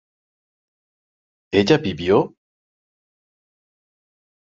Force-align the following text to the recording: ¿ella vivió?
¿ella 1.51 1.77
vivió? 1.77 2.33